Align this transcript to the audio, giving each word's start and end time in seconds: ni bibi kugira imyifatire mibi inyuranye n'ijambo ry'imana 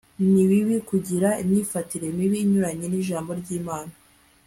ni 0.33 0.43
bibi 0.49 0.75
kugira 0.89 1.29
imyifatire 1.43 2.07
mibi 2.17 2.37
inyuranye 2.43 2.85
n'ijambo 2.89 3.29
ry'imana 3.41 3.93